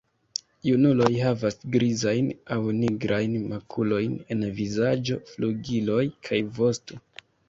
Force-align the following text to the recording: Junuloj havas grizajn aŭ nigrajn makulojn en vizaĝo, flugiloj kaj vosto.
Junuloj 0.67 1.07
havas 1.23 1.57
grizajn 1.73 2.31
aŭ 2.55 2.57
nigrajn 2.77 3.35
makulojn 3.51 4.15
en 4.37 4.41
vizaĝo, 4.61 5.19
flugiloj 5.33 5.99
kaj 6.29 6.41
vosto. 6.61 6.99